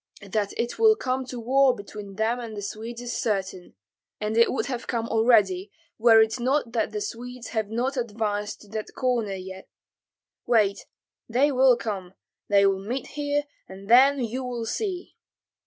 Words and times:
That 0.27 0.51
it 0.57 0.79
will 0.79 0.95
come 0.95 1.25
to 1.27 1.39
war 1.39 1.75
between 1.75 2.15
them 2.15 2.39
and 2.39 2.57
the 2.57 2.63
Swedes 2.63 3.03
is 3.03 3.13
certain, 3.15 3.75
and 4.19 4.35
it 4.35 4.51
would 4.51 4.65
have 4.65 4.87
come 4.87 5.07
already 5.07 5.71
were 5.99 6.19
it 6.23 6.39
not 6.39 6.71
that 6.71 6.89
the 6.91 7.01
Swedes 7.01 7.49
have 7.49 7.69
not 7.69 7.97
advanced 7.97 8.61
to 8.61 8.67
that 8.69 8.95
corner 8.95 9.33
as 9.33 9.43
yet. 9.45 9.69
Wait, 10.47 10.87
they 11.29 11.51
will 11.51 11.77
come, 11.77 12.15
they 12.47 12.65
will 12.65 12.83
meet 12.83 13.09
here, 13.09 13.43
and 13.69 13.87
then 13.91 14.19
you 14.23 14.43
will 14.43 14.65
see!" 14.65 15.17